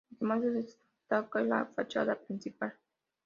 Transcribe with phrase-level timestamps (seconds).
[0.09, 2.73] Lo que más destaca es la fachada principal.